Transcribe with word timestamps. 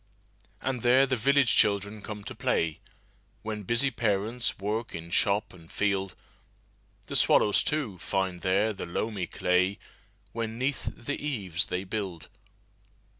And 0.61 0.81
there 0.81 1.05
the 1.05 1.15
village 1.15 1.55
children 1.55 2.01
come 2.01 2.23
to 2.23 2.33
play, 2.33 2.79
When 3.43 3.61
busy 3.61 3.91
parents 3.91 4.57
work 4.57 4.95
in 4.95 5.11
shop 5.11 5.53
and 5.53 5.71
field. 5.71 6.15
The 7.05 7.15
swallows, 7.15 7.61
too, 7.61 7.99
find 7.99 8.41
there 8.41 8.73
the 8.73 8.87
loamy 8.87 9.27
clayWhen 9.27 10.53
'neath 10.57 10.91
the 10.97 11.23
eaves 11.23 11.65
they 11.65 11.83
build. 11.83 12.29